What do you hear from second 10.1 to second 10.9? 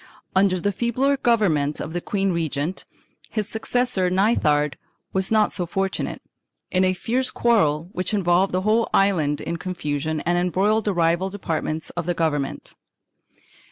and embroiled